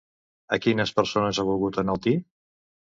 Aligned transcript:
A 0.57 0.59
quines 0.63 0.95
persones 1.01 1.39
ha 1.43 1.47
volgut 1.53 1.81
enaltir? 1.87 2.19